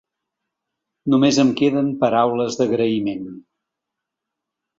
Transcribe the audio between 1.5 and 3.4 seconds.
queden paraules d’agraïment.